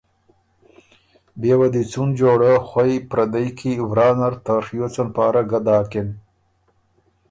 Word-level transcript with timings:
بيې 1.39 1.55
وه 1.59 1.67
دی 1.73 1.83
څُون 1.91 2.09
جوړۀ 2.19 2.53
خوئ 2.67 2.93
پردئ 3.09 3.47
کی 3.57 3.71
ورا 3.89 4.09
نر 4.19 4.33
ته 4.45 4.53
ڒیوڅن 4.65 5.07
پاره 5.15 5.41
ګۀ 5.49 5.59
داکِن۔ 5.65 6.09